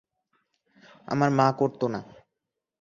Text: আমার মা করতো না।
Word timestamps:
আমার 1.07 1.29
মা 1.31 1.47
করতো 1.59 1.85
না। 1.87 1.99